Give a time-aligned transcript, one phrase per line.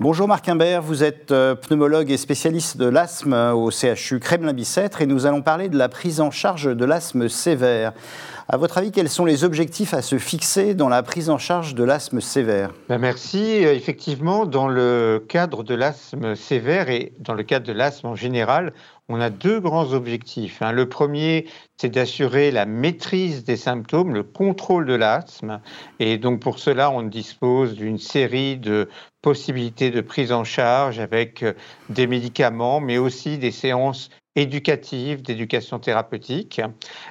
[0.00, 5.06] Bonjour Marc Imbert, vous êtes euh, pneumologue et spécialiste de l'asthme au CHU Kremlin-Bicêtre et
[5.06, 7.92] nous allons parler de la prise en charge de l'asthme sévère.
[8.46, 11.74] À votre avis, quels sont les objectifs à se fixer dans la prise en charge
[11.74, 12.70] de l'asthme sévère?
[12.88, 13.66] Ben Merci.
[13.66, 18.14] Euh, effectivement, dans le cadre de l'asthme sévère et dans le cadre de l'asthme en
[18.14, 18.74] général,
[19.08, 20.60] on a deux grands objectifs.
[20.60, 20.72] Hein.
[20.72, 21.46] Le premier,
[21.76, 25.60] c'est d'assurer la maîtrise des symptômes, le contrôle de l'asthme.
[25.98, 28.88] Et donc pour cela, on dispose d'une série de
[29.22, 31.54] possibilités de prise en charge avec euh,
[31.88, 36.60] des médicaments, mais aussi des séances éducative, d'éducation thérapeutique.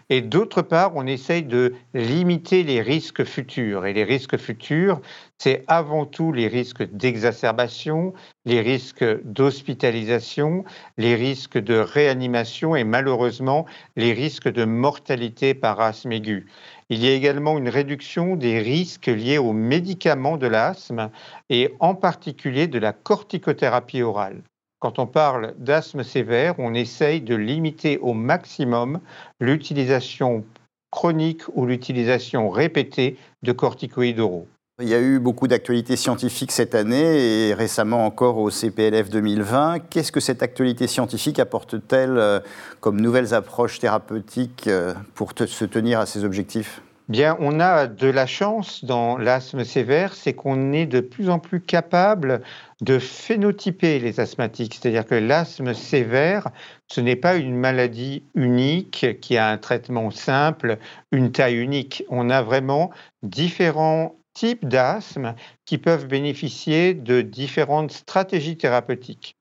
[0.09, 3.86] Et d'autre part, on essaye de limiter les risques futurs.
[3.86, 5.02] Et les risques futurs,
[5.38, 8.13] c'est avant tout les risques d'exacerbation,
[8.45, 10.63] les risques d'hospitalisation,
[10.98, 13.66] les risques de réanimation et malheureusement
[13.98, 16.48] les risques de mortalité par asthme aigu.
[16.89, 21.12] Il y a également une réduction des risques liés aux médicaments de l'asthme
[21.50, 24.41] et en particulier de la corticothérapie orale.
[24.80, 29.00] Quand on parle d'asthme sévère, on essaye de limiter au maximum
[29.39, 30.45] l'utilisation
[30.92, 34.48] chronique ou l'utilisation répétée de corticoïdes oraux.
[34.80, 39.80] Il y a eu beaucoup d'actualités scientifiques cette année et récemment encore au CPLF 2020.
[39.89, 42.39] Qu'est-ce que cette actualité scientifique apporte-t-elle euh,
[42.80, 46.83] comme nouvelles approches thérapeutiques euh, pour se tenir à ces objectifs?
[47.08, 51.39] Bien, on a de la chance dans l'asthme sévère, c'est qu'on est de plus en
[51.39, 52.41] plus capable
[52.81, 54.73] de phénotyper les asthmatiques.
[54.73, 56.49] C'est-à-dire que l'asthme sévère,
[56.89, 60.80] ce n'est pas une maladie unique qui a un traitement simple,
[61.14, 62.03] une taille unique.
[62.09, 62.91] On a vraiment
[63.23, 65.33] différents types d'asthme
[65.64, 69.38] qui peuvent bénéficier de différentes stratégies thérapeutiques.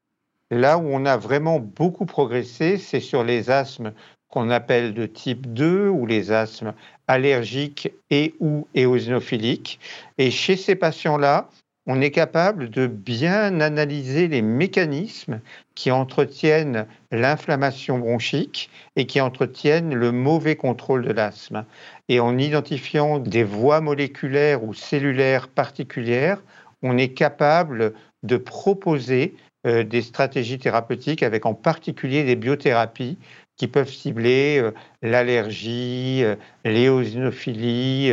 [0.53, 3.93] Là où on a vraiment beaucoup progressé, c'est sur les asthmes
[4.29, 6.75] qu'on appelle de type 2 ou les asthmes
[7.09, 9.79] allergiques et ou éosinophiliques.
[10.19, 11.49] Et chez ces patients-là,
[11.87, 15.41] on est capable de bien analyser les mécanismes
[15.77, 21.65] qui entretiennent l'inflammation bronchique et qui entretiennent le mauvais contrôle de l'asthme.
[22.09, 26.43] Et en identifiant des voies moléculaires ou cellulaires particulières,
[26.83, 27.95] on est capable
[28.25, 29.37] de proposer
[29.67, 33.19] euh, des stratégies thérapeutiques avec en particulier des biothérapies
[33.57, 34.71] qui peuvent cibler euh,
[35.03, 38.13] l'allergie, euh, l'éosinophilie,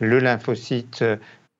[0.00, 1.04] le lymphocyte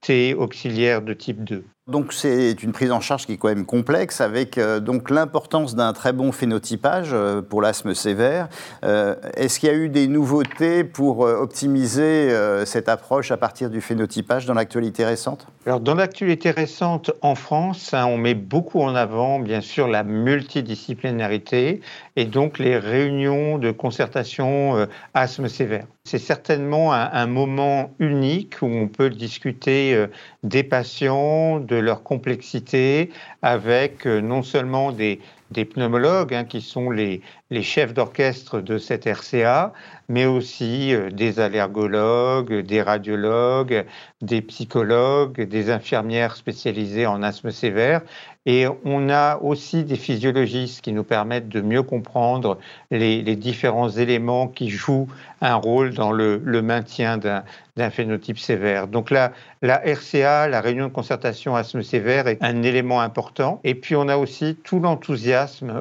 [0.01, 1.65] T auxiliaire de type 2.
[1.89, 5.75] Donc c'est une prise en charge qui est quand même complexe, avec euh, donc l'importance
[5.75, 8.49] d'un très bon phénotypage euh, pour l'asthme sévère.
[8.85, 12.29] Euh, est-ce qu'il y a eu des nouveautés pour optimiser
[12.67, 15.47] cette approche à partir du phénotypage dans l'actualité récente?
[15.65, 20.03] Alors dans l'actualité récente en France, hein, on met beaucoup en avant bien sûr la
[20.03, 21.81] multidisciplinarité
[22.17, 25.87] et donc les réunions de concertation asthme sévère.
[26.05, 30.07] C'est certainement un, un, moment unique où on peut discuter
[30.43, 33.11] des patients, de leur complexité,
[33.43, 35.21] avec euh, non seulement des,
[35.53, 37.23] pneumologues, hein, qui sont les,
[37.63, 39.73] chefs d'orchestre de cette RCA,
[40.09, 43.85] mais aussi euh, des allergologues, des radiologues,
[44.21, 48.03] des psychologues, des infirmières spécialisées en asthme sévère.
[48.47, 52.59] Et on a aussi des physiologistes qui nous permettent de mieux comprendre
[52.91, 55.09] les, différents éléments qui jouent
[55.43, 58.89] un rôle dans le, maintien d'un phénotype sévère.
[58.89, 63.61] Donc là, la RCA, la réunion de concertation asthme sévère, est un élément important.
[63.65, 65.38] Et puis on a aussi tout l'enthousiasme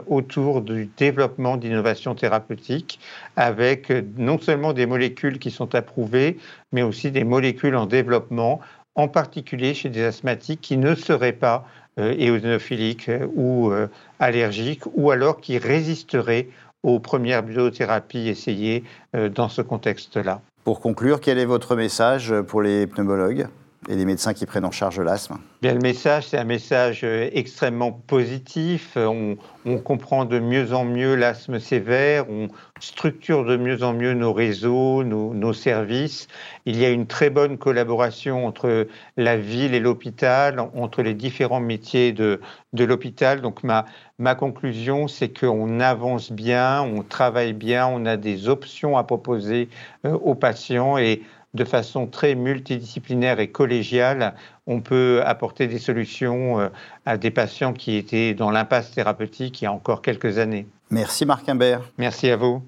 [0.08, 3.00] autour du développement d'innovations thérapeutiques
[3.36, 6.38] avec non seulement des molécules qui sont approuvées,
[6.72, 8.60] mais aussi des molécules en développement,
[8.96, 11.66] en particulier chez des asthmatiques qui ne seraient pas
[12.00, 13.88] euh, euh, ou euh,
[14.20, 16.50] allergiques, ou alors qui résisteraient
[16.84, 20.42] aux premières biothérapies essayées dans ce contexte-là.
[20.64, 23.48] Pour conclure, quel est votre message pour les pneumologues?
[23.88, 27.30] Et les médecins qui prennent en charge l'asthme Bien, le message, c'est un message euh,
[27.34, 28.98] extrêmement positif.
[28.98, 29.38] On,
[29.84, 32.48] comprend de mieux en mieux l'asthme sévère, on
[32.80, 36.30] structure de mieux en mieux nos réseaux, nos, services.
[36.66, 38.88] Il y a une très bonne collaboration entre
[39.18, 42.40] la ville et l'hôpital, entre les différents métiers de,
[42.72, 43.42] de l'hôpital.
[43.42, 43.86] Donc ma,
[44.20, 49.68] ma conclusion, c'est qu'on avance bien, on travaille bien, on a des options à proposer
[50.06, 51.24] euh, aux patients et
[51.58, 56.70] de façon très multidisciplinaire et collégiale, on peut apporter des solutions euh,
[57.06, 60.68] à des patients qui étaient dans l'impasse thérapeutique il y a encore quelques années.
[60.90, 61.82] Merci Marc Imbert.
[61.98, 62.64] Merci à vous.